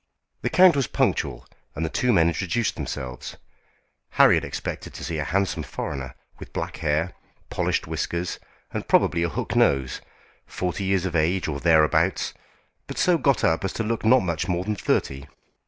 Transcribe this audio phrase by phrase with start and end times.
[0.41, 1.45] The count was punctual,
[1.75, 3.37] and the two men introduced themselves.
[4.17, 7.13] Harry had expected to see a handsome foreigner, with black hair,
[7.51, 8.39] polished whiskers,
[8.71, 10.01] and probably a hook nose,
[10.47, 12.33] forty years of age or thereabouts,
[12.87, 15.27] but so got up as to look not much more than thirty.